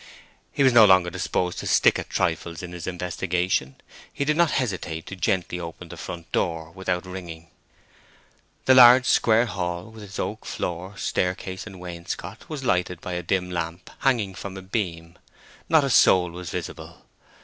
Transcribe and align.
He 0.51 0.63
was 0.63 0.73
no 0.73 0.83
longer 0.83 1.11
disposed 1.11 1.59
to 1.59 1.67
stick 1.67 1.99
at 1.99 2.09
trifles 2.09 2.63
in 2.63 2.71
his 2.71 2.87
investigation, 2.87 3.75
and 4.17 4.25
did 4.25 4.35
not 4.35 4.49
hesitate 4.49 5.05
to 5.05 5.15
gently 5.15 5.59
open 5.59 5.89
the 5.89 5.95
front 5.95 6.31
door 6.31 6.71
without 6.71 7.05
ringing. 7.05 7.49
The 8.65 8.73
large 8.73 9.05
square 9.05 9.45
hall, 9.45 9.91
with 9.91 10.01
its 10.03 10.17
oak 10.17 10.43
floor, 10.43 10.97
staircase, 10.97 11.67
and 11.67 11.79
wainscot, 11.79 12.49
was 12.49 12.63
lighted 12.63 12.99
by 12.99 13.13
a 13.13 13.21
dim 13.21 13.51
lamp 13.51 13.91
hanging 13.99 14.33
from 14.33 14.57
a 14.57 14.63
beam. 14.63 15.19
Not 15.69 15.83
a 15.83 15.89
soul 15.91 16.31
was 16.31 16.49
visible. 16.49 17.05